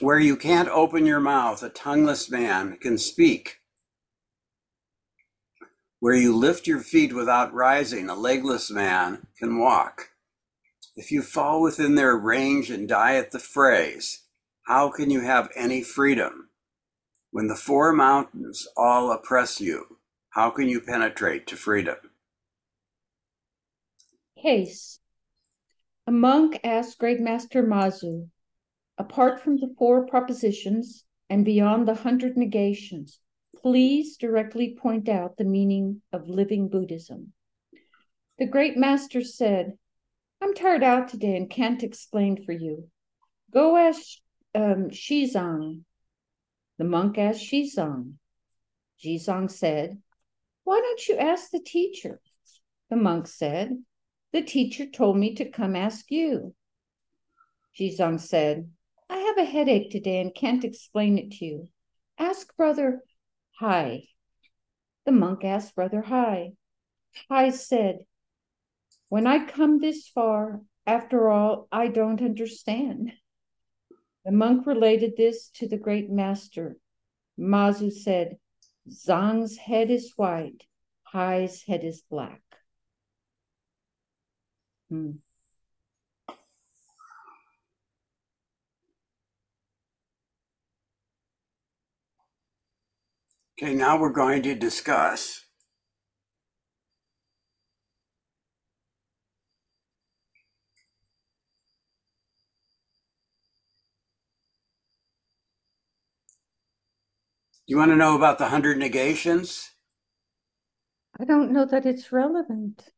[0.00, 3.58] Where you can't open your mouth, a tongueless man can speak.
[6.00, 10.10] Where you lift your feet without rising, a legless man can walk.
[10.94, 14.24] If you fall within their range and die at the phrase,
[14.62, 16.50] how can you have any freedom?
[17.30, 19.98] When the four mountains all oppress you,
[20.30, 21.96] how can you penetrate to freedom?
[24.40, 25.00] Case.
[26.06, 28.28] A monk asked Great Master Mazu,
[28.98, 33.20] apart from the four propositions and beyond the hundred negations,
[33.62, 37.32] please directly point out the meaning of living Buddhism.
[38.38, 39.72] The Great Master said,
[40.40, 42.88] I'm tired out today and can't explain for you.
[43.52, 44.18] Go ask
[44.54, 45.82] um, Shizang.
[46.78, 48.14] The monk asked Shizong.
[49.04, 49.98] Shizong said,
[50.64, 52.20] Why don't you ask the teacher?
[52.90, 53.82] The monk said,
[54.32, 56.54] The teacher told me to come ask you.
[57.78, 58.70] Shizong said,
[59.38, 61.68] have a headache today and can't explain it to you.
[62.18, 63.02] Ask Brother
[63.58, 64.04] Hai.
[65.06, 66.52] The monk asked Brother Hai.
[67.28, 67.98] Hai said,
[69.08, 73.12] when I come this far, after all, I don't understand.
[74.24, 76.76] The monk related this to the great master.
[77.38, 78.38] Mazu said,
[78.90, 80.64] Zang's head is white,
[81.04, 82.42] Hai's head is black.
[84.90, 85.12] Hmm.
[93.60, 95.44] Okay, now we're going to discuss
[107.66, 109.72] You want to know about the 100 negations?
[111.20, 112.92] I don't know that it's relevant.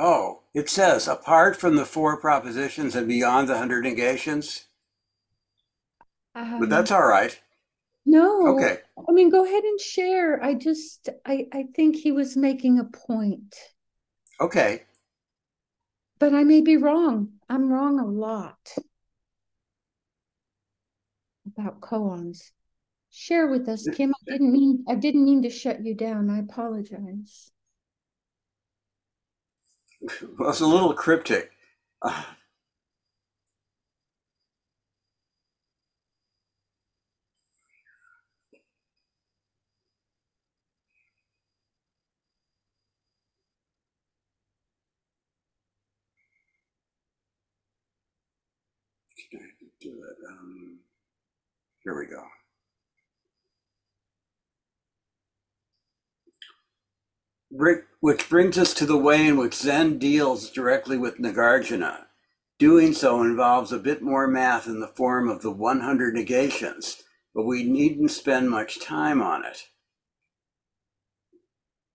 [0.00, 4.64] Oh, it says apart from the four propositions and beyond the 100 negations.
[6.34, 7.38] Um, but that's all right.
[8.04, 8.48] No.
[8.48, 8.78] Okay.
[9.08, 10.42] I mean, go ahead and share.
[10.42, 13.54] I just, I, I think he was making a point.
[14.40, 14.84] Okay.
[16.18, 17.30] But I may be wrong.
[17.48, 18.74] I'm wrong a lot
[21.46, 22.50] about koans.
[23.10, 24.10] Share with us, Kim.
[24.10, 26.30] I didn't mean I didn't mean to shut you down.
[26.30, 27.50] I apologize.
[30.38, 31.50] Well, it's a little cryptic.
[32.00, 32.24] Uh,
[50.28, 50.78] um,
[51.82, 52.22] here we go.
[58.00, 62.04] which brings us to the way in which Zen deals directly with Nagarjuna.
[62.60, 67.02] Doing so involves a bit more math in the form of the 100 negations,
[67.34, 69.64] but we needn't spend much time on it.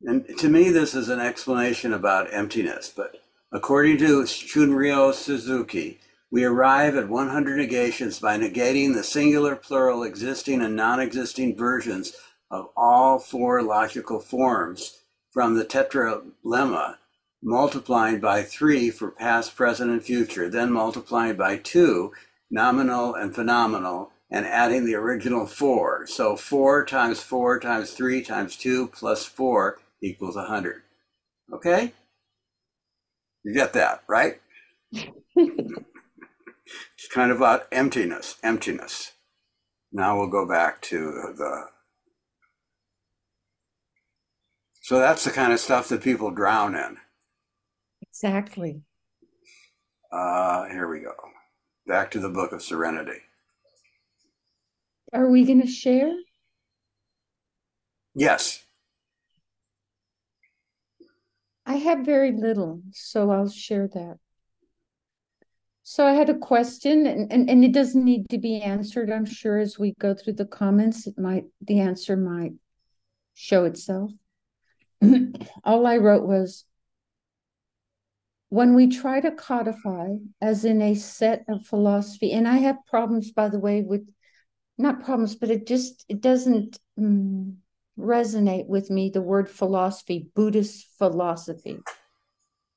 [0.02, 3.22] And to me, this is an explanation about emptiness, but
[3.52, 6.00] according to Shunryu Suzuki,
[6.35, 12.12] we arrive at 100 negations by negating the singular, plural, existing, and non existing versions
[12.51, 15.00] of all four logical forms
[15.31, 16.97] from the tetralemma,
[17.41, 22.12] multiplying by three for past, present, and future, then multiplying by two,
[22.52, 26.06] nominal and phenomenal, and adding the original four.
[26.06, 30.81] So four times four times three times two plus four equals 100.
[31.53, 31.94] Okay?
[33.46, 34.41] You get that, right?
[36.97, 39.12] it's kind of about emptiness, emptiness.
[39.91, 40.97] Now we'll go back to
[41.38, 41.66] the
[44.85, 46.97] So that's the kind of stuff that people drown in.
[48.03, 48.84] Exactly.
[50.12, 51.16] Uh, here we go.
[51.88, 53.22] Back to the Book of Serenity.
[55.12, 56.14] Are we going to share?
[58.14, 58.64] Yes.
[61.66, 64.19] I have very little, so I'll share that.
[65.88, 69.12] So I had a question, and, and, and it doesn't need to be answered.
[69.12, 72.53] I'm sure as we go through the comments, it might the answer might
[73.35, 74.09] show itself.
[75.64, 76.66] all I wrote was
[78.49, 83.31] when we try to codify as in a set of philosophy, and I have problems,
[83.31, 84.09] by the way, with
[84.79, 87.53] not problems, but it just it doesn't mm,
[87.96, 89.11] resonate with me.
[89.11, 91.78] The word philosophy, Buddhist philosophy.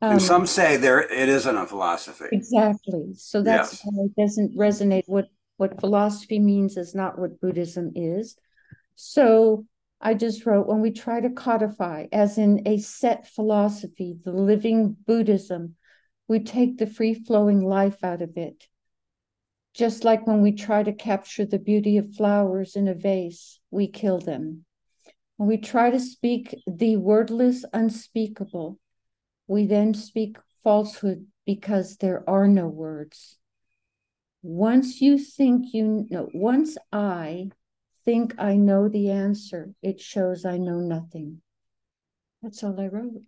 [0.01, 2.27] Um, and some say there it isn't a philosophy.
[2.33, 3.15] Exactly.
[3.15, 3.81] So that's yes.
[3.85, 5.05] why it doesn't resonate.
[5.07, 8.37] What what philosophy means is not what Buddhism is.
[8.95, 9.67] So
[10.01, 14.97] I just wrote when we try to codify, as in a set philosophy, the living
[15.07, 15.77] Buddhism,
[16.29, 18.69] we take the free flowing life out of it
[19.73, 23.87] Just like when we try to capture the beauty of flowers in a vase, we
[23.89, 24.65] kill them.
[25.37, 28.79] When we try to speak the wordless unspeakable,
[29.49, 33.39] we then speak falsehood because there are no words.
[34.43, 37.51] Once you think you know, once I
[38.05, 41.41] think I know the answer, it shows I know nothing.
[42.43, 43.23] That's all I wrote.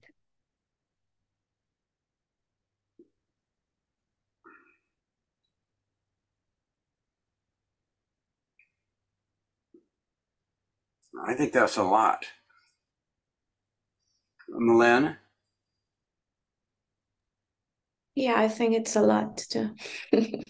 [11.27, 12.25] I think that's a lot.
[14.49, 15.17] Milan?
[18.21, 19.75] Yeah, I think it's a lot too.
[20.13, 20.45] I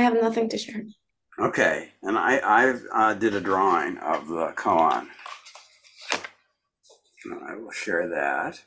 [0.00, 0.84] have nothing to share.
[1.38, 5.06] Okay, and I, I uh, did a drawing of the koan.
[7.26, 8.62] And I will share that.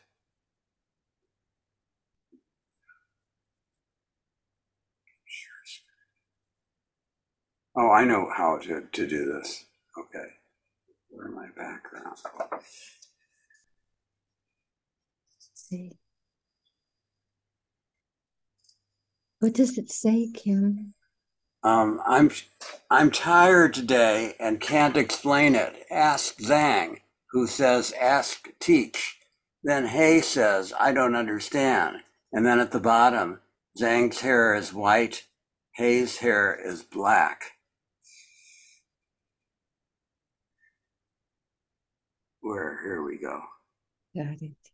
[7.75, 9.65] Oh, I know how to, to do this.
[9.97, 10.27] Okay.
[11.09, 12.17] Where my background?
[15.55, 15.98] see.
[19.39, 20.93] What does it say, Kim?
[21.63, 22.31] Um, I'm
[22.89, 25.85] I'm tired today and can't explain it.
[25.91, 26.99] Ask Zhang,
[27.31, 29.17] who says ask teach.
[29.63, 31.97] Then Hay says I don't understand.
[32.31, 33.39] And then at the bottom,
[33.79, 35.25] Zhang's hair is white,
[35.75, 37.53] Hay's hair is black.
[42.41, 43.41] Where here we go.
[44.15, 44.68] Got it.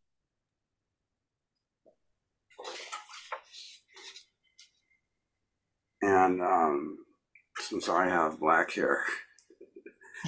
[6.05, 6.99] And um,
[7.57, 9.01] since I have black hair,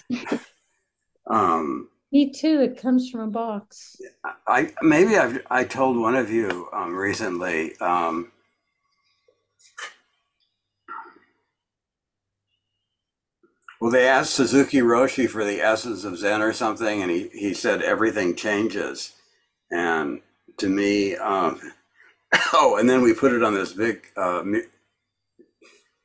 [1.30, 2.62] um, Me too.
[2.62, 3.96] It comes from a box.
[4.48, 7.78] I maybe I've I told one of you um, recently.
[7.78, 8.32] Um,
[13.80, 17.54] well, they asked Suzuki Roshi for the essence of Zen or something, and he he
[17.54, 19.14] said everything changes.
[19.70, 20.22] And
[20.58, 21.62] to me, um,
[22.54, 24.08] oh, and then we put it on this big.
[24.18, 24.42] Uh,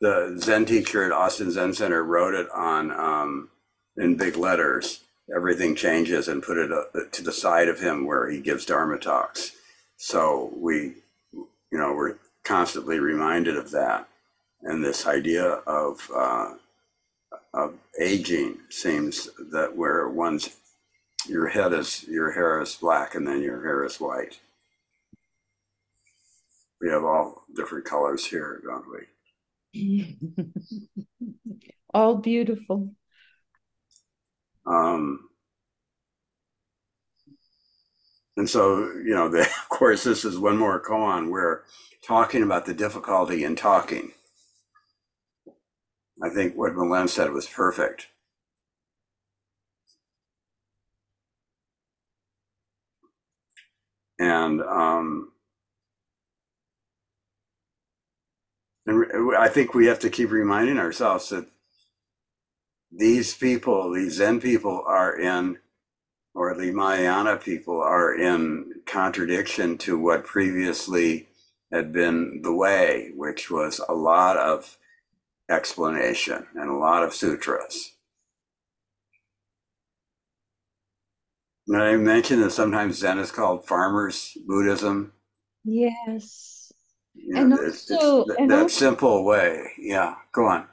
[0.02, 3.50] the Zen teacher at Austin Zen Center wrote it on um,
[3.96, 5.04] in big letters.
[5.34, 6.82] Everything changes, and put it uh,
[7.12, 9.52] to the side of him where he gives Dharma talks.
[9.96, 10.94] So we,
[11.32, 14.08] you know, we're constantly reminded of that,
[14.62, 16.54] and this idea of uh,
[17.54, 20.50] of aging seems that where one's
[21.28, 24.40] your head is your hair is black and then your hair is white.
[26.80, 29.06] We have all different colors here, don't we?
[31.94, 32.94] All beautiful.
[34.66, 35.28] Um,
[38.36, 41.30] and so, you know, the, of course, this is one more koan.
[41.30, 41.62] We're
[42.02, 44.12] talking about the difficulty in talking.
[46.22, 48.08] I think what Milan said was perfect.
[54.18, 55.31] And um,
[58.86, 61.46] and I think we have to keep reminding ourselves that
[62.90, 65.58] these people, these Zen people, are in,
[66.34, 71.28] or the Mahayana people, are in contradiction to what previously
[71.70, 74.76] had been the way, which was a lot of
[75.48, 77.92] explanation and a lot of sutras.
[81.68, 85.12] And I mentioned that sometimes Zen is called farmers Buddhism.
[85.64, 86.61] Yes.
[87.14, 89.72] You And it's- it's and that also- simple way.
[89.78, 90.68] Yeah, go on.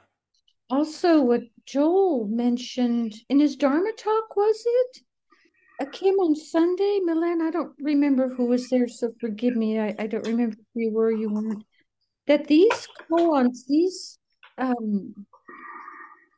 [0.68, 5.02] Also, what Joel mentioned in his Dharma talk, was it?
[5.80, 7.40] I came on Sunday, Milan.
[7.42, 9.80] I don't remember who was there, so forgive me.
[9.80, 11.64] I, I don't remember if you were, you weren't.
[12.26, 14.18] That these koans, these
[14.58, 15.26] um,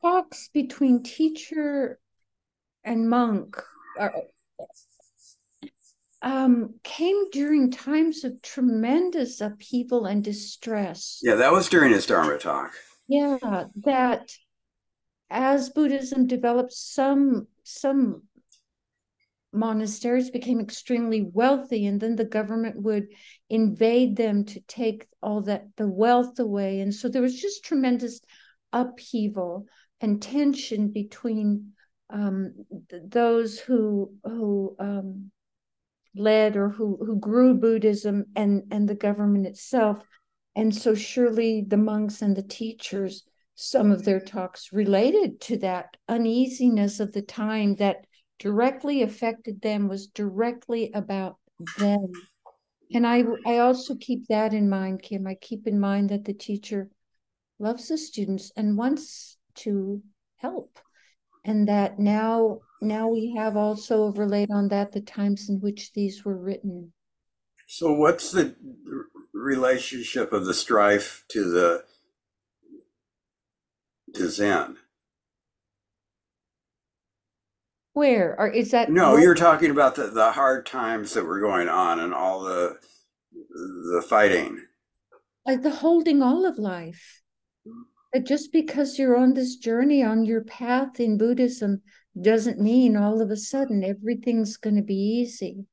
[0.00, 1.98] talks between teacher
[2.84, 3.60] and monk
[3.98, 4.14] are,
[6.22, 11.18] um, came during times of tremendous upheaval and distress.
[11.22, 12.72] Yeah, that was during his Dharma talk.
[13.08, 14.30] Yeah, that
[15.28, 18.22] as Buddhism developed, some some
[19.52, 23.08] monasteries became extremely wealthy, and then the government would
[23.50, 26.80] invade them to take all that the wealth away.
[26.80, 28.20] And so there was just tremendous
[28.72, 29.66] upheaval
[30.00, 31.72] and tension between
[32.10, 32.54] um,
[32.88, 35.30] th- those who who um,
[36.14, 40.04] led or who who grew Buddhism and and the government itself.
[40.54, 45.96] And so surely the monks and the teachers, some of their talks related to that
[46.08, 48.06] uneasiness of the time that
[48.38, 51.36] directly affected them was directly about
[51.78, 52.12] them.
[52.94, 55.26] And I I also keep that in mind, Kim.
[55.26, 56.90] I keep in mind that the teacher
[57.58, 60.02] loves the students, and wants to
[60.36, 60.78] help.
[61.44, 66.24] And that now now we have also overlaid on that the times in which these
[66.24, 66.92] were written.
[67.66, 68.54] So what's the
[69.32, 71.84] relationship of the strife to the
[74.14, 74.76] to Zen?
[77.94, 81.68] Where or is that No, you're talking about the, the hard times that were going
[81.68, 82.78] on and all the
[83.40, 84.60] the fighting.
[85.46, 87.21] like the holding all of life?
[88.12, 91.82] That just because you're on this journey on your path in Buddhism
[92.20, 95.64] doesn't mean all of a sudden everything's going to be easy.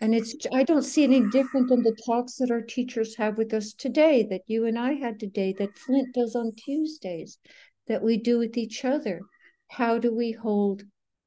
[0.00, 3.52] And it's, I don't see any different than the talks that our teachers have with
[3.52, 7.38] us today, that you and I had today, that Flint does on Tuesdays,
[7.86, 9.20] that we do with each other.
[9.68, 10.84] How do we hold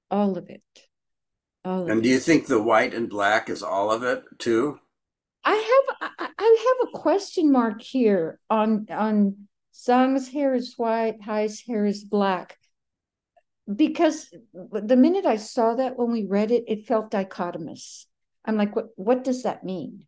[0.10, 0.64] all of it?
[1.64, 4.80] All of And do you think the white and black is all of it too?
[5.46, 5.56] I
[6.02, 11.86] have I have a question mark here on on Zhang's hair is white, Hai's hair
[11.86, 12.58] is black.
[13.74, 18.06] Because the minute I saw that when we read it, it felt dichotomous.
[18.46, 20.06] I'm like, what what does that mean?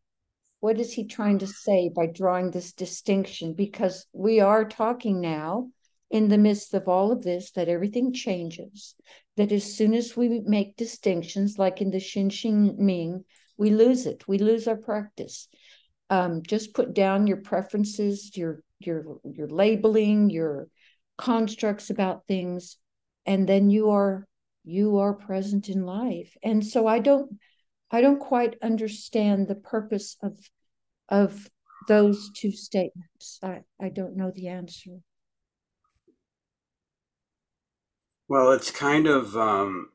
[0.60, 3.54] What is he trying to say by drawing this distinction?
[3.54, 5.70] Because we are talking now
[6.10, 8.96] in the midst of all of this that everything changes,
[9.38, 13.24] that as soon as we make distinctions, like in the Xin Xin Ming,
[13.58, 14.28] we lose it.
[14.28, 15.48] We lose our practice.
[16.10, 20.68] Um, just put down your preferences, your your your labeling, your
[21.18, 22.78] constructs about things,
[23.26, 24.28] and then you are
[24.64, 26.36] you are present in life.
[26.44, 27.38] And so I don't
[27.92, 30.38] I don't quite understand the purpose of
[31.10, 31.50] of
[31.88, 33.40] those two statements.
[33.44, 34.92] I, I don't know the answer.
[38.28, 39.90] Well, it's kind of um,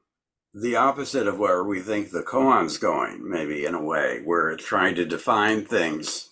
[0.55, 4.65] the opposite of where we think the koan's going, maybe in a way, where it's
[4.65, 6.30] trying to define things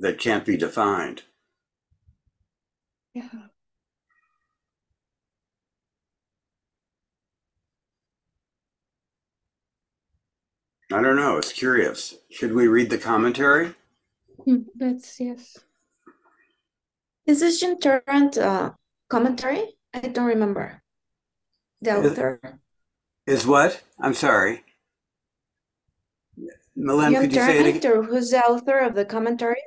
[0.00, 1.22] that can't be defined.
[3.14, 3.28] Yeah.
[10.92, 11.38] I don't know.
[11.38, 12.16] It's curious.
[12.30, 13.74] Should we read the commentary?
[14.44, 15.58] Hmm, That's yes.
[17.26, 18.72] Is this Jim Tarrant uh,
[19.08, 19.76] commentary?
[19.94, 20.82] I don't remember.
[21.80, 22.40] The Is- author.
[23.26, 23.82] Is what?
[23.98, 24.64] I'm sorry.
[26.76, 27.92] Milen, Jim could you say it again?
[27.92, 29.62] or who's the author of the commentary?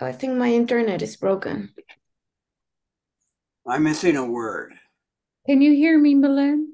[0.00, 1.72] I think my internet is broken.
[3.66, 4.74] I'm missing a word.
[5.46, 6.66] Can you hear me, Milen?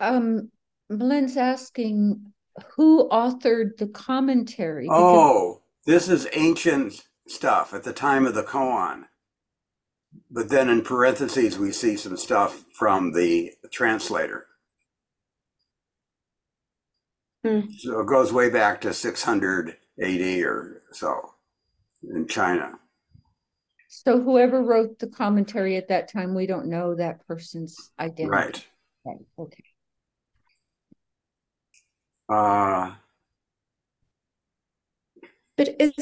[0.00, 0.50] Um,
[0.90, 2.32] Milen's asking
[2.74, 4.84] who authored the commentary?
[4.84, 9.04] because- Oh, this is ancient stuff at the time of the koan.
[10.30, 14.46] But then in parentheses, we see some stuff from the translator.
[17.44, 17.60] Hmm.
[17.78, 21.34] So it goes way back to 600 AD or so
[22.02, 22.72] in China.
[23.88, 28.30] So whoever wrote the commentary at that time, we don't know that person's identity.
[28.30, 28.66] Right.
[29.04, 29.64] Right, okay.
[32.28, 32.92] Uh,
[35.56, 35.92] But is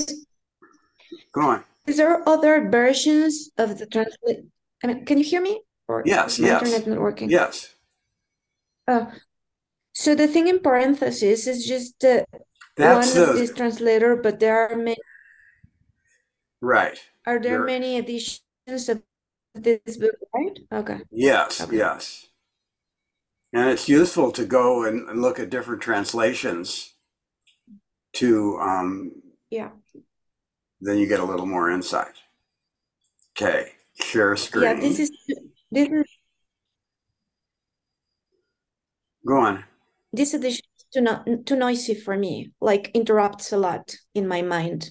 [1.32, 1.64] go on.
[1.86, 4.44] is there other versions of the translate?
[4.82, 5.62] I mean, can you hear me?
[5.88, 6.62] Or Yes, is my yes.
[6.62, 7.30] internet not working?
[7.30, 7.72] Yes.
[8.88, 9.06] Uh,
[9.94, 12.26] so the thing in parentheses is just the
[12.76, 14.96] That's one of the, this translator, but there are many.
[16.60, 16.98] right.
[17.26, 19.02] Are there There- many editions of
[19.54, 20.58] this book, right?
[20.72, 21.00] Okay.
[21.10, 21.76] Yes, Okay.
[21.76, 22.28] yes.
[23.52, 26.94] And it's useful to go and and look at different translations
[28.14, 29.70] to, um, Yeah.
[30.80, 32.16] then you get a little more insight.
[33.32, 34.64] Okay, share screen.
[34.64, 35.10] Yeah, this is
[35.70, 36.04] this is
[39.26, 39.64] Go on.
[40.12, 42.52] this edition is too no, too noisy for me.
[42.60, 44.90] Like interrupts a lot in my mind.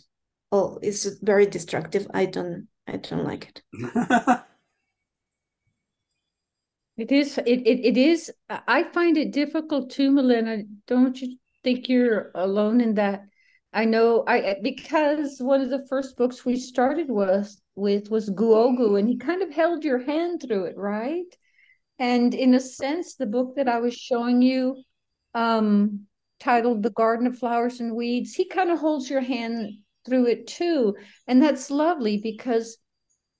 [0.51, 2.07] Oh, it's very destructive.
[2.13, 4.41] I don't I don't like it.
[6.97, 10.63] It is, it, it, it is, I find it difficult too, Milena.
[10.87, 13.23] Don't you think you're alone in that?
[13.73, 18.97] I know, I, because one of the first books we started was, with was Guogu,
[18.97, 21.25] and he kind of held your hand through it, right?
[21.99, 24.81] And in a sense, the book that I was showing you,
[25.35, 26.07] um,
[26.39, 30.47] titled The Garden of Flowers and Weeds, he kind of holds your hand through it
[30.47, 30.95] too.
[31.27, 32.77] And that's lovely because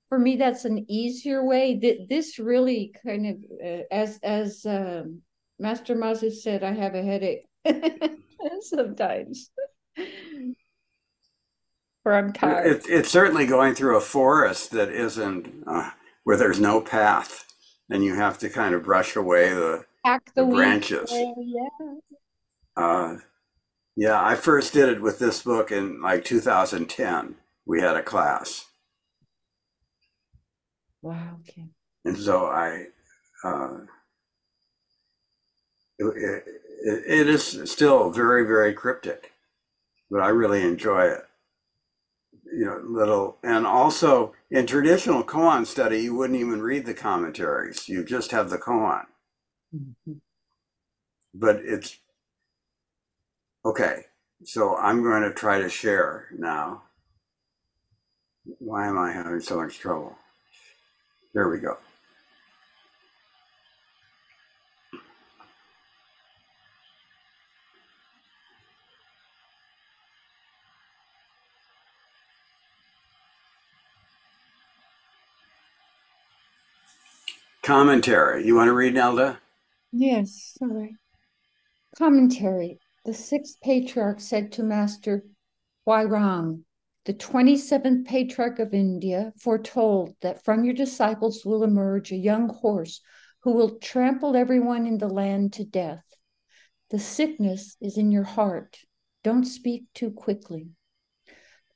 [0.10, 3.36] for me that's an easier way Th- this really kind of
[3.66, 5.22] uh, as as um,
[5.60, 7.46] master mazu said i have a headache
[8.62, 9.50] sometimes
[12.06, 15.90] or i'm tired It, it's certainly going through a forest that isn't, uh,
[16.24, 17.46] where there's no path.
[17.90, 21.12] And you have to kind of brush away the, Pack the the branches.
[21.12, 21.68] away, yeah
[22.78, 23.18] uh,
[23.96, 27.36] Yeah, I first did it with this book in like 2010.
[27.66, 28.68] We had a class.
[31.02, 31.40] Wow.
[31.42, 31.66] Okay.
[32.04, 32.86] And so I,
[33.44, 33.78] uh,
[35.98, 36.44] it, it,
[37.08, 39.32] it is still very, very cryptic,
[40.12, 41.26] but I really enjoy it.
[42.54, 47.90] You know, little, and also in traditional koan study, you wouldn't even read the commentaries.
[47.90, 49.06] You just have the koan.
[49.76, 50.22] Mhm.
[51.34, 51.98] But it's
[53.66, 54.06] okay.
[54.46, 56.84] So I'm going to try to share now.
[58.60, 60.18] Why am I having so much trouble?
[61.34, 61.78] There we go.
[77.64, 78.46] Commentary.
[78.46, 79.40] You want to read, Nelda?
[79.98, 80.92] Yes, right.
[81.98, 82.80] Commentary.
[83.06, 85.24] The sixth patriarch said to Master
[85.88, 86.64] Huairang,
[87.06, 93.00] the 27th patriarch of India, foretold that from your disciples will emerge a young horse
[93.44, 96.04] who will trample everyone in the land to death.
[96.90, 98.80] The sickness is in your heart.
[99.24, 100.72] Don't speak too quickly.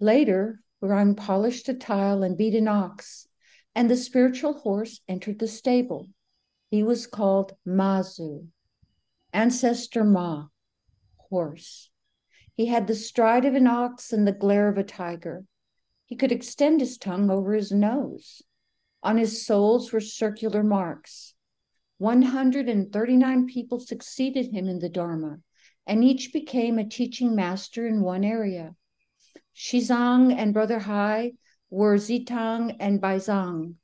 [0.02, 3.30] Later, Huairang polished a tile and beat an ox,
[3.74, 6.10] and the spiritual horse entered the stable.
[6.70, 8.48] He was called Mazu,
[9.34, 10.48] ancestor Ma,
[11.18, 11.90] horse.
[12.54, 15.46] He had the stride of an ox and the glare of a tiger.
[16.06, 18.44] He could extend his tongue over his nose.
[19.02, 21.34] On his soles were circular marks.
[21.98, 25.40] 139 people succeeded him in the Dharma,
[25.88, 28.76] and each became a teaching master in one area.
[29.56, 31.34] Shizang and Brother Hai
[31.70, 33.76] were Xitang and Baizhang.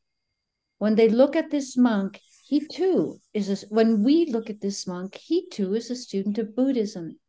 [0.77, 4.85] When they look at this monk, he too is a, when we look at this
[4.85, 7.19] monk, he too is a student of Buddhism.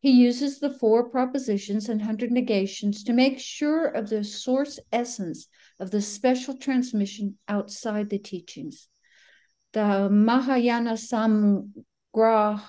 [0.00, 5.46] He uses the four propositions and hundred negations to make sure of the source essence
[5.78, 8.88] of the special transmission outside the teachings.
[9.74, 12.62] The Mahayana Samgraha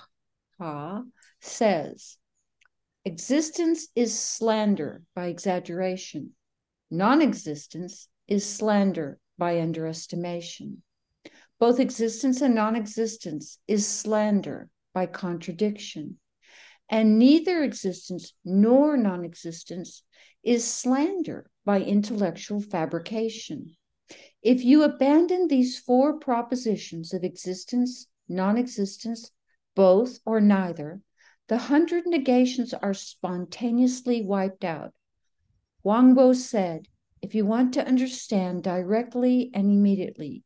[1.40, 2.18] says,
[3.06, 6.34] existence is slander by exaggeration.
[6.90, 10.82] Non-existence is slander by underestimation.
[11.58, 16.18] Both existence and non-existence is slander by contradiction
[16.90, 20.02] and neither existence nor non existence
[20.42, 23.76] is slander by intellectual fabrication.
[24.42, 29.30] If you abandon these four propositions of existence, non existence,
[29.74, 31.02] both or neither,
[31.48, 34.94] the hundred negations are spontaneously wiped out.
[35.82, 36.88] Wang Bo said,
[37.20, 40.44] if you want to understand directly and immediately,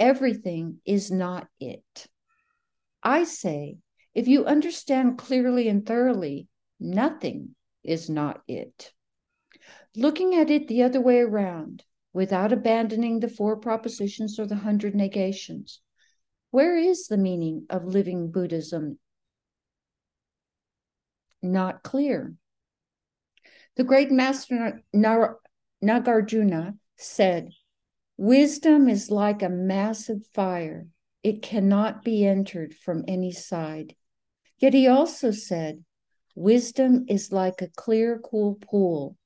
[0.00, 2.06] everything is not it.
[3.02, 3.76] I say,
[4.14, 6.48] if you understand clearly and thoroughly,
[6.80, 8.92] nothing is not it.
[9.94, 14.94] Looking at it the other way around, without abandoning the four propositions or the hundred
[14.94, 15.80] negations,
[16.50, 18.98] where is the meaning of living Buddhism?
[21.42, 22.34] Not clear.
[23.76, 27.50] The great master Nagarjuna said,
[28.20, 30.86] Wisdom is like a massive fire.
[31.22, 33.96] It cannot be entered from any side.
[34.58, 35.82] Yet he also said,
[36.34, 39.16] Wisdom is like a clear, cool pool.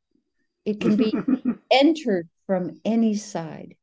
[0.65, 1.13] It can be
[1.73, 3.75] entered from any side.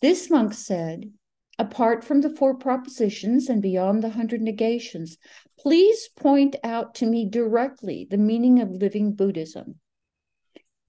[0.00, 1.12] This monk said,
[1.58, 5.18] apart from the four propositions and beyond the hundred negations,
[5.58, 9.78] please point out to me directly the meaning of living Buddhism.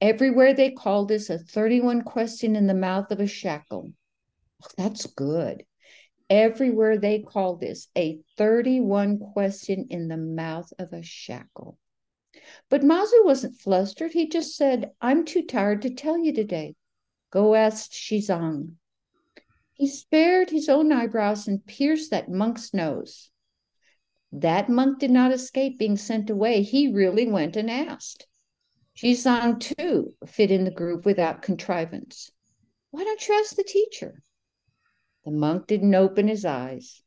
[0.03, 3.93] Everywhere they call this a 31 question in the mouth of a shackle.
[4.61, 5.63] Oh, that's good.
[6.29, 11.77] Everywhere they call this a 31 question in the mouth of a shackle.
[12.69, 14.11] But Mazu wasn't flustered.
[14.11, 16.75] He just said, I'm too tired to tell you today.
[17.31, 18.73] Go ask Shizang.
[19.71, 23.29] He spared his own eyebrows and pierced that monk's nose.
[24.33, 26.61] That monk did not escape being sent away.
[26.61, 28.27] He really went and asked.
[28.95, 32.31] Shizang, too, fit in the group without contrivance.
[32.91, 34.21] Why don't you ask the teacher?
[35.25, 37.01] The monk didn't open his eyes.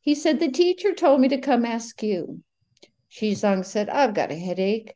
[0.00, 2.42] He said, The teacher told me to come ask you.
[3.10, 4.94] Shizang said, I've got a headache.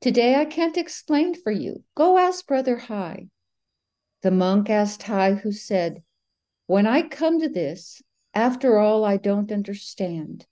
[0.00, 1.82] Today I can't explain for you.
[1.94, 3.28] Go ask Brother Hai.
[4.22, 6.02] The monk asked Hai, who said,
[6.66, 8.02] When I come to this,
[8.34, 10.46] after all, I don't understand.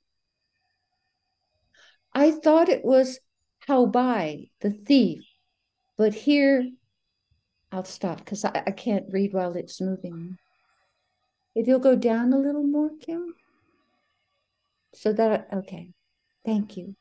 [2.15, 3.19] I thought it was
[3.67, 5.25] Hao by the thief,
[5.97, 6.69] but here
[7.71, 10.37] I'll stop because I, I can't read while it's moving.
[11.55, 13.35] If you'll go down a little more, Kim.
[14.95, 15.91] So that, okay.
[16.45, 16.97] Thank you.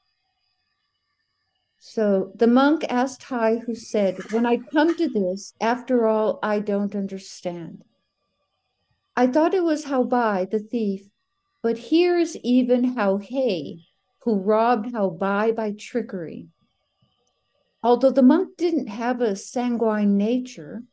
[1.79, 6.59] So the monk asked Hai, who said, When I come to this, after all, I
[6.59, 7.83] don't understand.
[9.15, 11.07] I thought it was how Bai, the thief,
[11.63, 13.77] but here is even how Hei,
[14.23, 16.47] who robbed Hao Bai by trickery.
[17.83, 20.83] Although the monk didn't have a sanguine nature,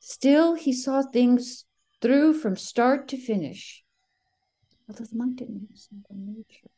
[0.00, 1.64] still he saw things
[2.00, 3.84] through from start to finish.
[4.88, 6.70] Although the monk didn't have a sanguine nature,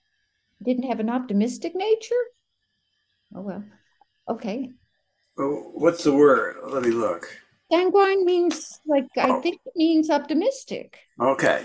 [0.63, 2.25] didn't have an optimistic nature?
[3.35, 3.65] Oh well.
[4.29, 4.71] Okay.
[5.39, 6.57] Oh, What's the word?
[6.65, 7.29] Let me look.
[7.73, 9.41] Sanguine means like I Oh.
[9.41, 10.99] think it means optimistic.
[11.21, 11.65] Okay.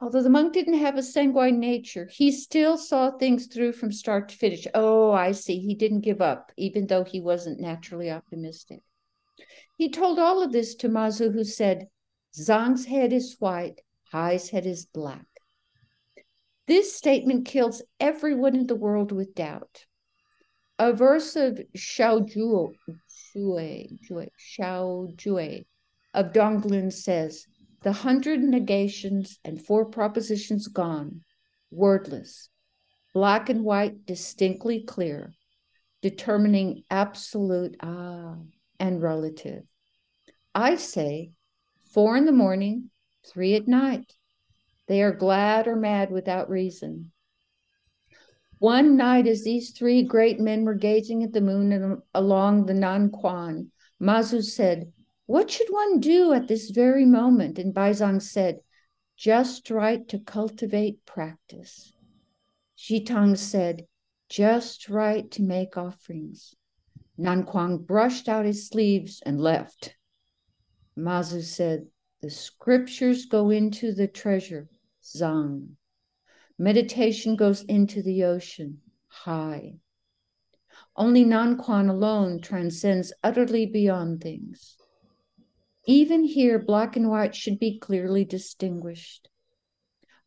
[0.00, 4.28] Although the monk didn't have a sanguine nature, he still saw things through from start
[4.28, 4.66] to finish.
[4.72, 5.58] Oh, I see.
[5.58, 8.80] He didn't give up, even though he wasn't naturally optimistic.
[9.76, 11.88] He told all of this to Mazu, who said,
[12.38, 13.80] Zhang's head is white,
[14.12, 15.26] Hai's head is black.
[16.68, 19.86] This statement kills everyone in the world with doubt.
[20.78, 22.72] A verse of Xiao Zhuo,
[23.34, 25.66] Zhui, Zhui, Xiao Zhui
[26.14, 27.46] of Donglin says,
[27.82, 31.22] the hundred negations and four propositions gone,
[31.70, 32.48] wordless,
[33.14, 35.32] black and white distinctly clear,
[36.02, 38.36] determining absolute ah
[38.80, 39.64] and relative.
[40.54, 41.32] I say
[41.92, 42.90] four in the morning,
[43.26, 44.12] three at night.
[44.88, 47.12] They are glad or mad without reason.
[48.58, 53.10] One night, as these three great men were gazing at the moon along the Nan
[53.10, 53.70] Quan,
[54.02, 54.92] Mazu said,
[55.28, 57.58] What should one do at this very moment?
[57.58, 58.60] And Baizhang said,
[59.14, 61.92] Just right to cultivate practice.
[62.78, 63.86] Xitang said,
[64.30, 66.54] Just right to make offerings.
[67.18, 69.94] Nan Quan brushed out his sleeves and left.
[70.96, 71.88] Mazu said,
[72.22, 74.70] The scriptures go into the treasure,
[75.04, 75.72] Zang.
[76.58, 79.74] Meditation goes into the ocean, high.
[80.96, 84.78] Only Nanquan alone transcends utterly beyond things.
[85.88, 89.30] Even here, black and white should be clearly distinguished.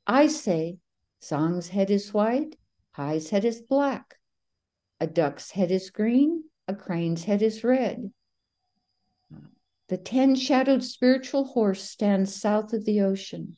[0.08, 0.80] I say,
[1.20, 2.56] Song's head is white,
[2.94, 4.16] Hai's head is black.
[5.00, 8.12] A duck's head is green, a crane's head is red.
[9.90, 13.56] The ten shadowed spiritual horse stands south of the ocean.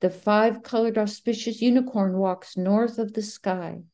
[0.00, 3.84] The five colored auspicious unicorn walks north of the sky.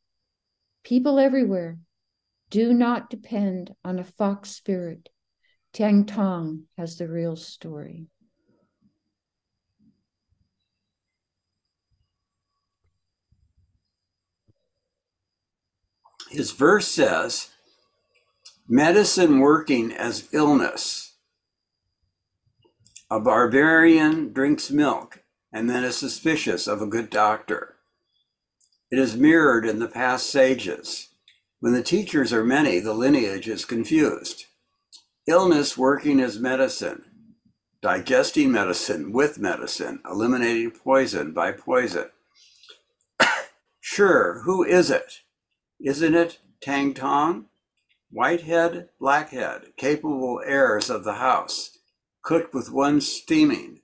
[0.83, 1.77] People everywhere
[2.49, 5.07] do not depend on a fox spirit.
[5.73, 8.07] Tiantong has the real story.
[16.29, 17.49] His verse says,
[18.67, 21.15] medicine working as illness.
[23.09, 27.77] A barbarian drinks milk and then is suspicious of a good doctor.
[28.91, 31.09] It is mirrored in the past sages.
[31.59, 34.45] When the teachers are many, the lineage is confused.
[35.29, 37.05] Illness working as medicine,
[37.83, 42.09] digesting medicine with medicine, eliminating poison by poison.
[43.79, 45.19] sure, who is it?
[45.79, 47.45] Isn't it Tang Tong?
[48.09, 51.77] Whitehead, blackhead, capable heirs of the house,
[52.23, 53.81] cooked with one steaming,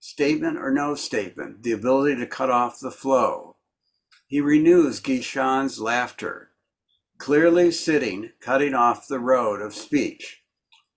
[0.00, 3.56] statement or no statement, the ability to cut off the flow.
[4.26, 6.52] He renews Gishan's laughter,
[7.18, 10.40] clearly sitting, cutting off the road of speech.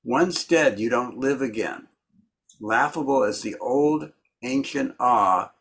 [0.10, 1.88] Once dead, you don't live again.
[2.60, 5.52] Laughable as the old ancient awe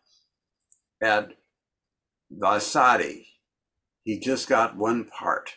[1.02, 1.34] at
[2.34, 3.26] Vaisali.
[4.04, 5.56] He just got one part.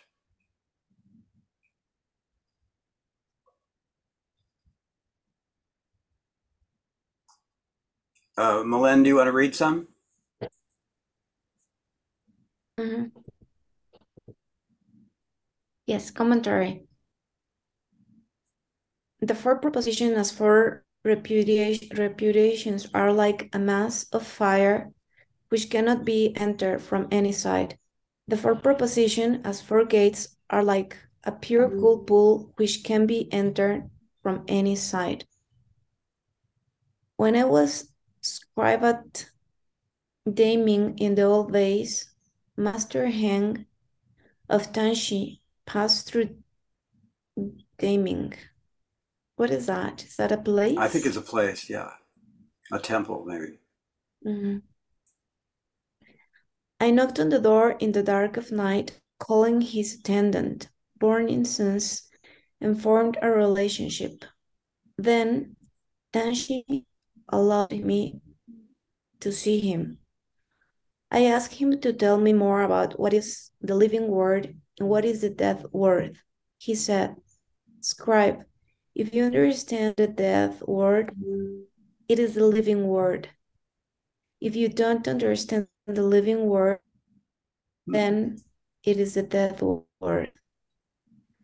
[8.37, 8.61] Uh,
[9.03, 9.87] do you want to read some?
[12.77, 13.13] Mhm.
[15.85, 16.90] Yes, commentary.
[19.21, 24.91] The four propositions as four repudiation, reputations are like a mass of fire
[25.49, 27.77] which cannot be entered from any side.
[28.27, 31.79] The four proposition as four gates are like a pure mm-hmm.
[31.79, 33.89] cool pool which can be entered
[34.23, 35.25] from any side.
[37.17, 39.29] When I was scribe at
[40.27, 42.09] Daming in the old days,
[42.55, 43.65] Master Heng
[44.49, 46.37] of Tanshi passed through
[47.77, 48.33] Daming.
[49.41, 50.03] What is that?
[50.03, 50.77] Is that a place?
[50.77, 51.89] I think it's a place, yeah.
[52.71, 53.57] A temple, maybe.
[54.23, 54.61] Mhm.
[56.79, 62.07] I knocked on the door in the dark of night, calling his attendant, born incense,
[62.59, 64.25] and formed a relationship.
[64.99, 65.55] Then
[66.13, 66.85] Tanshi
[67.27, 68.21] allowed me
[69.21, 69.97] to see him.
[71.09, 75.03] I asked him to tell me more about what is the living word and What
[75.03, 76.19] is the death word?
[76.59, 77.15] He said,
[77.79, 78.45] Scribe,
[78.95, 81.15] if you understand the death word,
[82.07, 83.29] it is the living word.
[84.39, 86.79] If you don't understand the living word,
[87.87, 88.37] then
[88.83, 89.61] it is the death
[89.99, 90.31] word.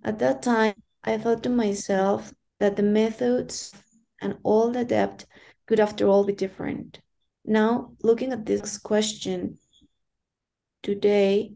[0.03, 3.73] At that time, I thought to myself that the methods
[4.21, 5.25] and all the depth
[5.67, 6.99] could after all be different.
[7.45, 9.57] Now, looking at this question
[10.83, 11.53] today,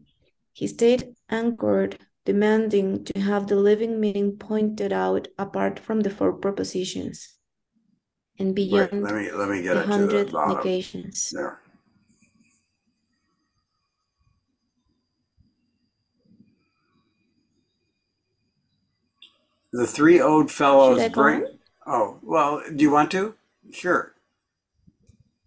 [0.52, 6.32] he stayed anchored, demanding to have the living meaning pointed out apart from the four
[6.32, 7.34] propositions
[8.38, 11.30] and Wait, beyond let me, let me get the to the hundred negations.
[11.30, 11.60] There.
[19.72, 21.46] The three old fellows Should I go bring,
[21.86, 23.34] oh, well, do you want to?
[23.70, 24.14] Sure.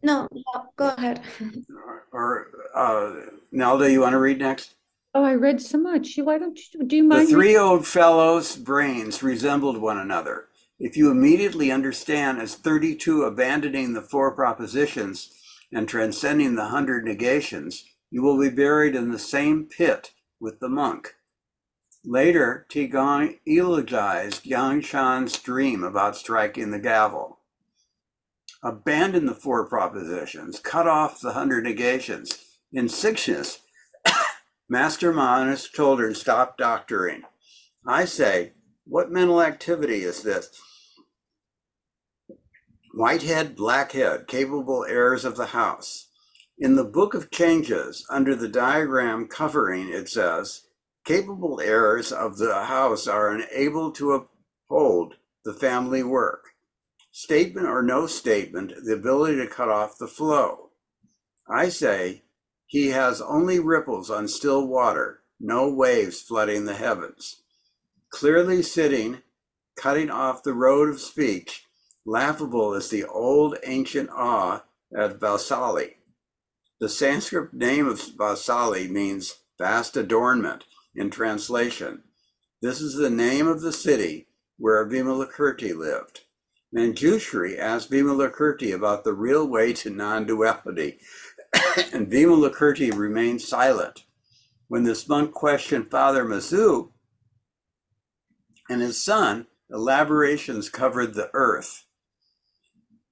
[0.02, 1.22] No, no, go ahead.
[2.12, 3.14] Or, uh,
[3.52, 4.76] Nelda, you want to read next?
[5.17, 6.17] Oh, I read so much.
[6.17, 10.49] Why don't you, do you The three old fellows' brains resembled one another.
[10.78, 15.32] If you immediately understand as 32 abandoning the four propositions
[15.71, 20.67] and transcending the hundred negations, you will be buried in the same pit with the
[20.67, 21.15] monk.
[22.04, 27.39] Later, Qigong eulogized Yang Shan's dream about striking the gavel.
[28.62, 32.38] Abandon the four propositions, cut off the hundred negations.
[32.73, 33.60] In sickness,
[34.67, 37.21] Master Ma and his children stopped doctoring.
[37.88, 38.54] I say,
[38.86, 40.60] what mental activity is this?
[42.93, 46.08] Whitehead, blackhead, capable heirs of the house.
[46.58, 50.62] In the Book of Changes, under the diagram covering, it says,
[51.04, 56.45] capable heirs of the house are unable to uphold the family work.
[57.12, 60.71] Statement or no statement, the ability to cut off the flow.
[61.47, 62.23] I say,
[62.67, 67.43] he has only ripples on still water, no waves flooding the heavens.
[68.10, 69.21] Clearly sitting,
[69.75, 71.65] cutting off the road of speech,
[72.06, 74.63] laughable is the old ancient awe
[74.95, 75.95] at Vaisali.
[76.80, 82.04] The Sanskrit name of Vaisali means vast adornment in translation.
[82.62, 86.21] This is the name of the city where Vimalakirti lived.
[86.75, 90.99] Manjushri asked Vimalakirti about the real way to non duality,
[91.94, 94.06] and Vimalakirti remained silent.
[94.68, 96.89] When this monk questioned Father Mazu
[98.70, 101.86] and his son, elaborations covered the earth.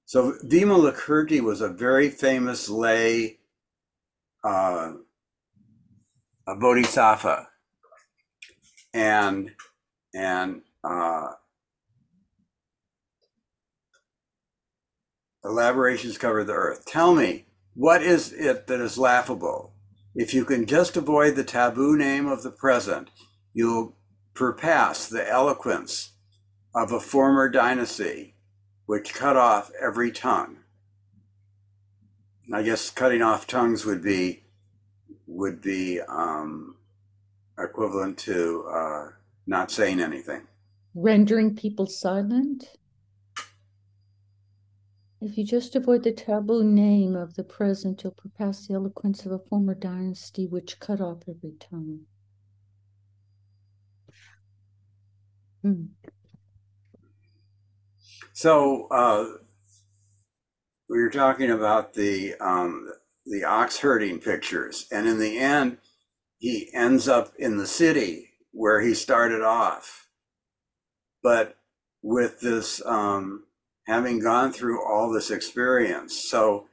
[0.04, 3.38] So Vimalakirti was a very famous lay
[4.44, 4.92] uh,
[6.46, 7.48] a bodhisattva,
[8.92, 9.52] and
[10.14, 11.28] and uh,
[15.42, 16.84] elaborations cover the earth.
[16.84, 19.72] Tell me, what is it that is laughable?
[20.14, 23.10] If you can just avoid the taboo name of the present,
[23.52, 23.96] you'll
[24.36, 26.12] surpass the eloquence
[26.74, 28.34] of a former dynasty
[28.86, 30.58] which cut off every tongue.
[32.52, 34.44] I guess cutting off tongues would be
[35.26, 36.76] would be um,
[37.58, 39.08] equivalent to uh,
[39.46, 40.42] not saying anything.
[40.94, 42.66] rendering people silent?
[45.24, 49.32] If you just avoid the taboo name of the present, you'll surpass the eloquence of
[49.32, 52.00] a former dynasty which cut off every tongue.
[55.62, 55.84] Hmm.
[58.34, 59.24] So uh,
[60.90, 62.92] we were talking about the um,
[63.24, 65.78] the ox herding pictures, and in the end,
[66.36, 70.06] he ends up in the city where he started off.
[71.22, 71.56] But
[72.02, 73.44] with this, um,
[73.86, 76.66] having gone through all this experience, so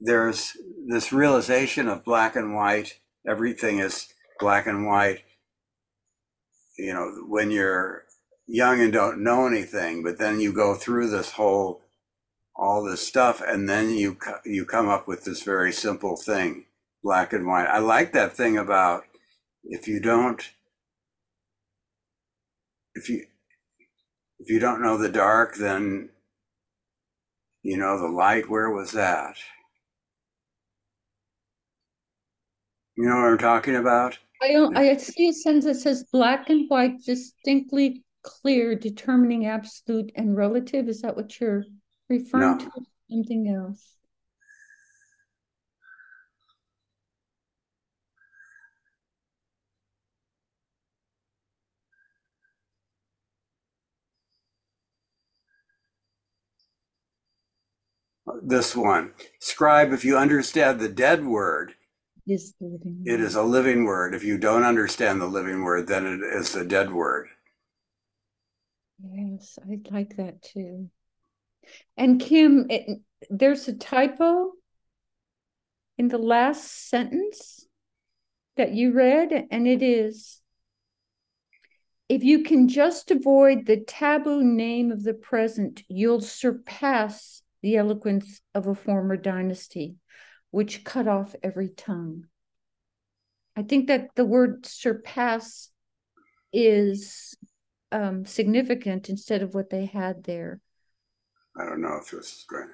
[0.00, 2.98] there's this realization of black and white.
[3.26, 5.24] Everything is black and white.
[6.78, 8.04] You know, when you're
[8.46, 11.82] young and don't know anything, but then you go through this whole
[12.58, 16.66] all this stuff and then you you come up with this very simple thing,
[17.02, 17.66] black and white.
[17.66, 19.04] I like that thing about
[19.64, 20.50] if you don't
[22.94, 23.26] if you
[24.38, 26.10] if you don't know the dark then
[27.66, 29.36] you know the light where was that?
[32.96, 34.18] You know what I'm talking about?
[34.40, 40.12] I don't, I see a sentence that says black and white distinctly clear, determining absolute
[40.14, 40.88] and relative.
[40.88, 41.64] Is that what you're
[42.08, 42.58] referring No.
[42.58, 42.70] to?
[43.10, 43.95] Something else?
[58.42, 59.12] This one.
[59.38, 61.74] Scribe, if you understand the dead word,
[62.26, 64.14] Is the living It is a living word.
[64.14, 67.28] If you don't understand the living word, then it is a dead word.
[69.02, 70.90] Yes, I'd like that too.
[71.96, 74.52] And Kim, it, there's a typo
[75.98, 77.66] in the last sentence
[78.56, 80.40] that you read, and it is
[82.08, 88.40] if you can just avoid the taboo name of the present, you'll surpass the eloquence
[88.54, 89.96] of a former dynasty,
[90.52, 92.24] which cut off every tongue.
[93.56, 95.70] I think that the word surpass
[96.52, 97.36] is
[97.90, 100.60] um, significant instead of what they had there.
[101.58, 102.70] I don't know if this is going.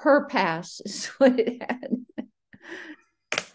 [0.00, 1.96] Her pass is what it had.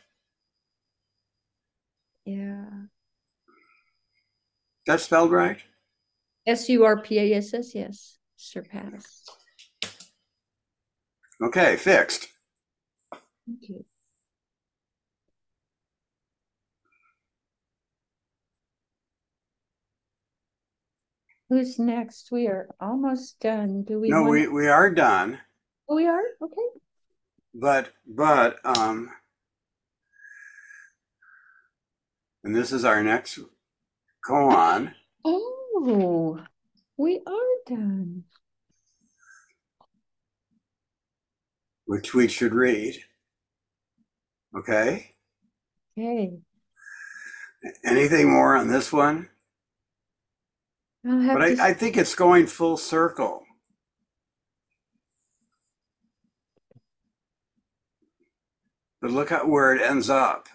[2.25, 2.65] yeah.
[4.87, 5.61] That's spelled right?
[6.47, 8.17] S U R P A S S, yes.
[8.35, 9.44] Surpass.
[11.41, 12.27] Okay, fixed.
[13.45, 13.85] Thank you.
[21.49, 22.31] Who's next?
[22.31, 23.83] We are almost done.
[23.83, 25.39] Do we No, want- we, we are done,
[25.87, 26.23] Oh, we are?
[26.41, 26.61] Okay.
[27.53, 29.11] but, but, um,
[32.43, 33.37] and this is our next
[34.27, 34.93] koan.
[35.23, 36.39] Oh,
[36.97, 38.23] we are done.
[41.85, 43.03] Which we should read.
[44.57, 45.11] Okay?
[45.97, 46.37] Okay.
[47.83, 49.29] Anything more on this one?
[51.07, 53.43] I'll have But to I, I think it's going full circle.
[59.01, 60.49] But look at where it ends up.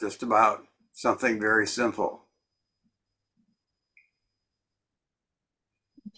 [0.00, 2.23] Just about something very simple.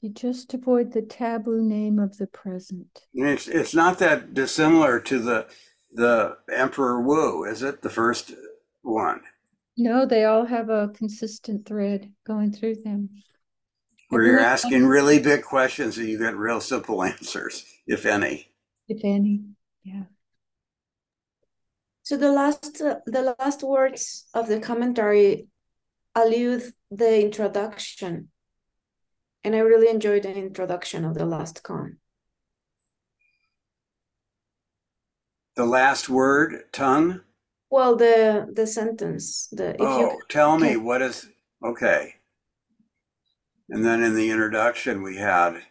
[0.07, 3.07] You just avoid the taboo name of the present.
[3.13, 5.47] It's it's not that dissimilar to the
[5.93, 7.83] the Emperor Wu, is it?
[7.83, 8.33] The first
[8.83, 9.23] one.
[9.77, 13.11] No, they all have a consistent thread going through them.
[14.09, 18.07] Where Have you you're asking really big questions and you get real simple answers, if
[18.07, 18.53] any.
[18.89, 19.43] If any.
[19.83, 20.05] Yeah.
[22.05, 25.49] So the last uh, the last words of the commentary
[26.15, 28.29] allude the introduction.
[29.47, 31.99] And I really enjoyed the introduction of the last koan.
[35.55, 37.21] The last word, tongue.
[37.71, 41.29] Well, the the sentence, the if oh, you tell me what is
[41.65, 42.17] okay.
[43.69, 45.63] And then in the introduction, we had.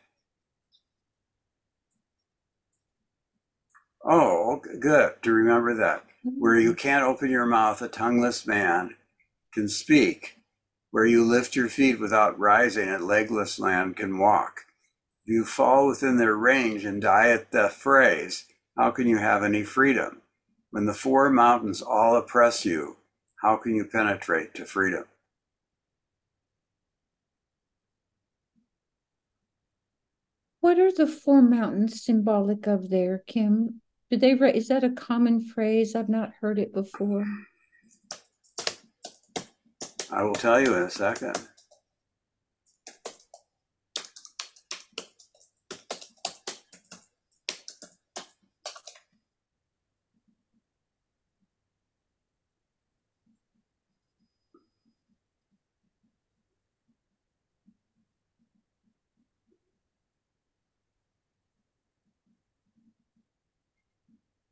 [4.05, 6.05] Oh, good to remember that.
[6.23, 6.77] Where you mm-hmm.
[6.77, 8.95] can't open your mouth, a tongueless man
[9.53, 10.35] can speak.
[10.95, 14.62] Where you lift your feet without rising, a legless man can walk.
[15.25, 18.45] If you fall within their range and die at the phrase,
[18.77, 20.21] how can you have any freedom?
[20.71, 22.95] When the four mountains all oppress you,
[23.41, 25.03] how can you penetrate to freedom?
[30.62, 33.81] What are the four mountains symbolic of there, Kim?
[34.10, 35.93] Do they is that a common phrase?
[35.93, 37.25] I've not heard it before.
[40.12, 41.36] I will tell you in a second.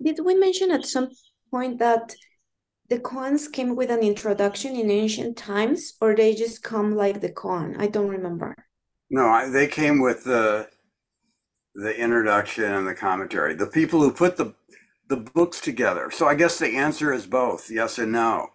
[0.03, 1.09] did we mention at some
[1.49, 2.13] point that
[2.89, 7.29] the koans came with an introduction in ancient times, or they just come like the
[7.31, 7.75] koan?
[7.79, 8.55] I don't remember.
[9.09, 10.67] No, I, they came with the
[11.75, 13.55] the introduction and the commentary.
[13.55, 14.53] The people who put the
[15.09, 16.09] the books together.
[16.11, 18.49] So I guess the answer is both, yes and no.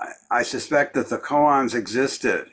[0.00, 2.46] I, I suspect that the koans existed,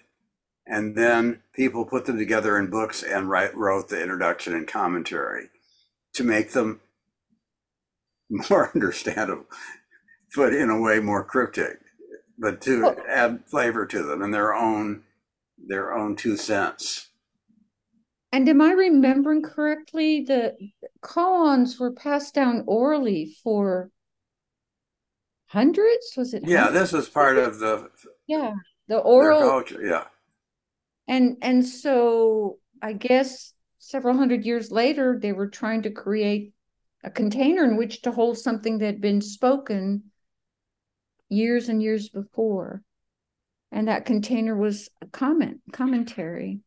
[0.68, 5.50] and then people put them together in books and write, wrote the introduction and commentary
[6.14, 6.82] to make them
[8.50, 9.46] more understandable,
[10.36, 11.80] but in a way more cryptic,
[12.38, 15.04] but to add flavor to them and their own
[15.68, 17.10] their own two cents.
[18.32, 20.24] And am I remembering correctly?
[20.24, 20.56] The
[21.04, 23.92] koans were passed down orally for
[25.48, 26.14] hundreds?
[26.16, 26.44] Was it?
[26.48, 26.80] Yeah, hundreds?
[26.80, 27.90] this was part of the
[28.28, 28.54] Yeah,
[28.88, 29.86] the oral culture.
[29.86, 30.06] Yeah,
[31.08, 36.54] and and so I guess several hundred years later they were trying to create
[37.04, 40.11] a container in which to hold something that had been spoken
[41.32, 42.82] years and years before.
[43.72, 46.60] And that container was a comment, commentary.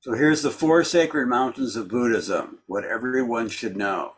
[0.00, 4.12] So here's the four sacred mountains of Buddhism, what everyone should know.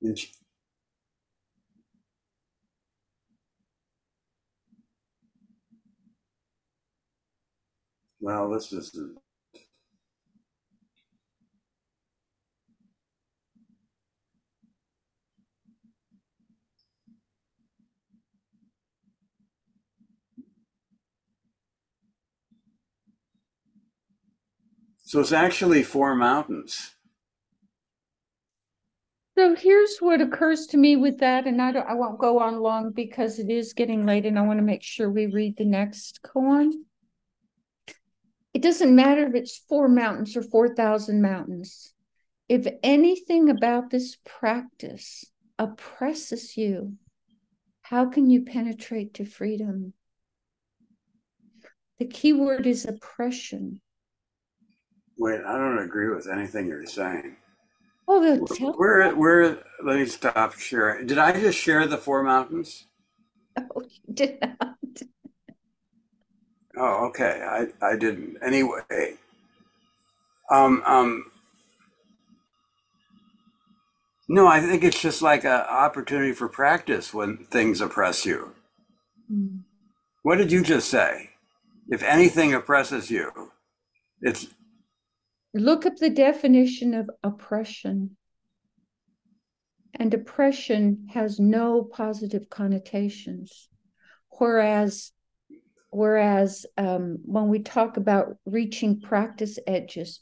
[0.00, 0.26] It's-
[8.20, 8.96] Well, this is,
[25.08, 26.94] so it's actually four mountains.
[29.38, 32.60] So here's what occurs to me with that, and I don't, I won't go on
[32.60, 35.64] long because it is getting late and I want to make sure we read the
[35.64, 36.72] next koan.
[38.52, 41.94] It doesn't matter if it's four mountains or 4,000 mountains.
[42.46, 45.24] If anything about this practice
[45.58, 46.98] oppresses you,
[47.80, 49.94] how can you penetrate to freedom?
[51.98, 53.80] The key word is oppression.
[55.18, 57.36] Wait, I don't agree with anything you're saying.
[58.08, 61.06] Oh, they'll tell Where, where, let me stop sharing.
[61.06, 62.84] Did I just share the four mountains?
[63.76, 64.76] Oh, you did not.
[66.76, 67.42] Oh, okay.
[67.44, 68.36] I, I didn't.
[68.42, 69.14] Anyway.
[70.50, 71.30] Um, um,
[74.28, 78.54] no, I think it's just like an opportunity for practice when things oppress you.
[79.28, 79.58] Hmm.
[80.22, 81.30] What did you just say?
[81.88, 83.52] If anything oppresses you,
[84.22, 84.48] it's
[85.58, 88.16] Look up the definition of oppression.
[89.94, 93.68] And oppression has no positive connotations.
[94.38, 95.10] Whereas,
[95.90, 100.20] whereas um, when we talk about reaching practice edges,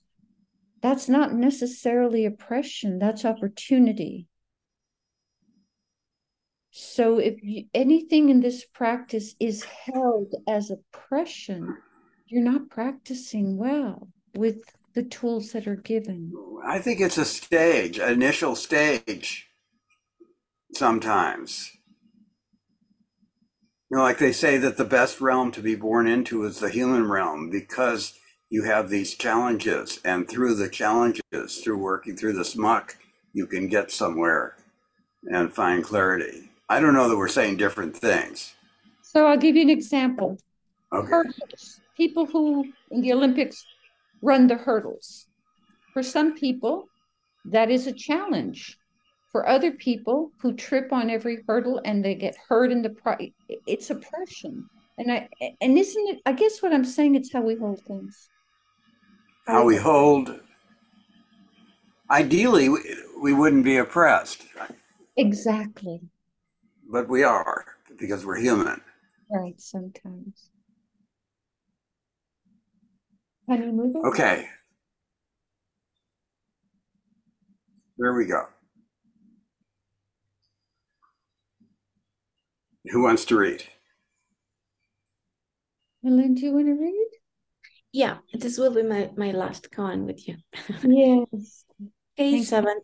[0.80, 4.28] that's not necessarily oppression, that's opportunity.
[6.70, 11.76] So if you, anything in this practice is held as oppression,
[12.26, 14.62] you're not practicing well with
[14.97, 16.32] the tools that are given.
[16.66, 19.47] I think it's a stage, initial stage
[20.72, 21.70] sometimes.
[23.90, 26.70] You know, like they say that the best realm to be born into is the
[26.70, 28.18] human realm because
[28.49, 32.97] you have these challenges, and through the challenges, through working through this muck,
[33.32, 34.57] you can get somewhere
[35.30, 36.49] and find clarity.
[36.68, 38.55] I don't know that we're saying different things.
[39.03, 40.38] So I'll give you an example.
[40.92, 41.28] Okay.
[41.97, 43.66] People who in the Olympics
[44.23, 45.27] run the hurdles.
[45.93, 46.89] For some people,
[47.47, 48.77] that is a challenge.
[49.33, 53.33] For other people who trip on every hurdle and they get hurt in the pri
[53.67, 54.69] it's oppression.
[54.99, 55.29] And I
[55.61, 56.21] and isn't it?
[56.25, 58.29] I guess what I'm saying it's how we hold things.
[59.47, 60.41] How we hold.
[62.11, 62.79] Ideally, we,
[63.21, 64.43] we wouldn't be oppressed,
[65.17, 66.01] Exactly.
[66.91, 67.64] but we are
[67.99, 68.81] because we're human.
[69.31, 69.61] Right.
[69.61, 70.51] Sometimes.
[73.49, 74.07] Honey, move it.
[74.07, 74.49] Okay.
[77.99, 78.44] There we go.
[82.86, 83.64] Who wants to read?
[86.05, 87.09] Helen, do you want to read?
[87.92, 90.36] Yeah, this will be my, my last koan with you.
[90.82, 91.64] Yes.
[92.18, 92.44] Okay, Thank you.
[92.44, 92.80] seven.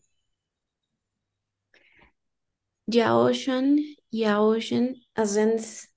[2.90, 3.78] Yaoshan,
[4.12, 5.88] Yaoshan ascends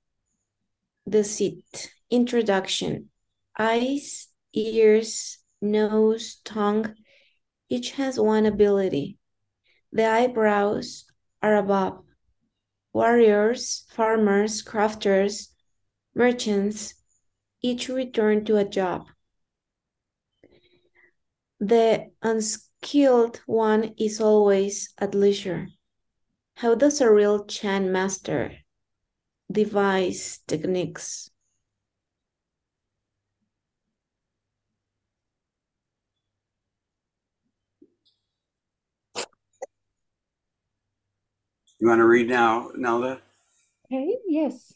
[1.06, 1.92] the seat.
[2.10, 3.10] Introduction.
[3.60, 6.96] Eyes, ears, nose, tongue,
[7.70, 9.18] each has one ability.
[9.92, 11.06] The eyebrows
[11.42, 12.04] are above.
[12.94, 15.50] Warriors, farmers, crafters,
[16.14, 16.96] merchants,
[17.62, 19.08] each return to a job.
[21.60, 25.68] The unskilled one is always at leisure.
[26.56, 28.56] How does a real Chan master
[29.52, 31.30] devise techniques?
[41.80, 43.22] You want to read now, Nelda?
[43.86, 44.74] Okay, yes.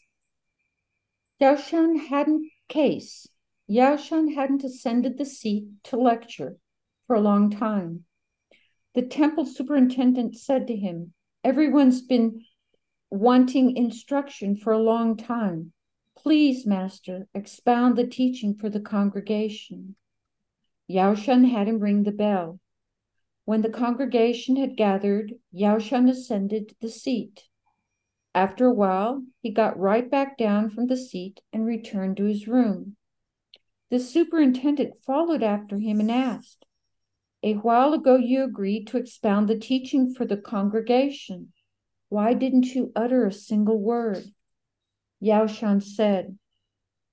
[1.40, 3.26] Yaoshan hadn't case.
[3.68, 6.58] Yaoshan hadn't ascended the seat to lecture
[7.06, 8.04] for a long time.
[8.94, 12.44] The temple superintendent said to him, Everyone's been
[13.10, 15.72] wanting instruction for a long time.
[16.18, 19.96] Please, master, expound the teaching for the congregation.
[20.90, 22.59] Yaoshan had him ring the bell.
[23.44, 27.48] When the congregation had gathered, Yaoshan ascended the seat.
[28.34, 32.46] After a while, he got right back down from the seat and returned to his
[32.46, 32.96] room.
[33.90, 36.64] The superintendent followed after him and asked,
[37.42, 41.52] A while ago you agreed to expound the teaching for the congregation.
[42.08, 44.32] Why didn't you utter a single word?
[45.20, 46.38] Yaoshan said,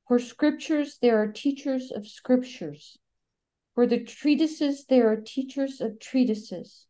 [0.08, 3.00] For scriptures there are teachers of scriptures.
[3.78, 6.88] For the treatises there are teachers of treatises.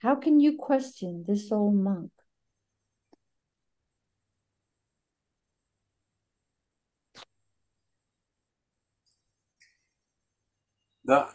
[0.00, 2.10] How can you question this old monk?
[11.06, 11.26] The,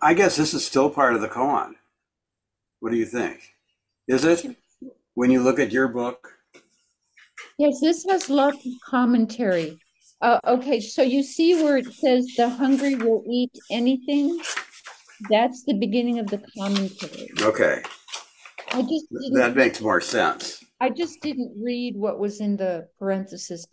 [0.00, 1.74] I guess this is still part of the koan.
[2.80, 3.42] What do you think?
[4.08, 4.56] Is it?
[5.12, 6.26] When you look at your book?
[7.58, 9.78] Yes, this has lots of commentary.
[10.20, 14.40] Uh, okay, so you see where it says the hungry will eat anything?
[15.30, 17.28] That's the beginning of the commentary.
[17.40, 17.82] Okay,
[18.72, 20.64] I just that didn't, makes more sense.
[20.80, 23.66] I just didn't read what was in the parentheses.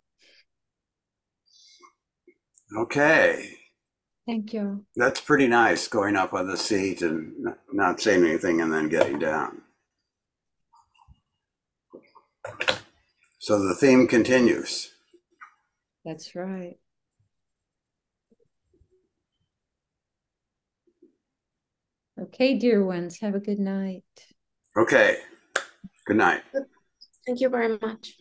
[2.76, 3.50] Okay,
[4.26, 4.84] Thank you.
[4.96, 8.88] that's pretty nice going up on the seat and n- not saying anything and then
[8.88, 9.62] getting down.
[13.38, 14.93] So the theme continues.
[16.04, 16.76] That's right.
[22.20, 24.04] Okay, dear ones, have a good night.
[24.76, 25.18] Okay,
[26.06, 26.42] good night.
[27.26, 28.14] Thank you very much.